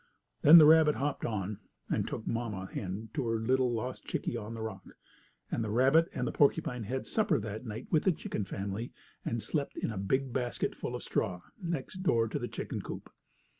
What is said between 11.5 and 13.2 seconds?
next door to the chicken coop.